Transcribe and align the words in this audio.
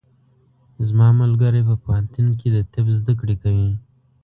زما 0.87 1.07
ملګری 1.21 1.61
په 1.69 1.75
پوهنتون 1.83 2.27
کې 2.39 2.47
د 2.55 2.57
طب 2.73 2.85
زده 2.99 3.13
کړې 3.19 3.35
کوي. 3.43 3.71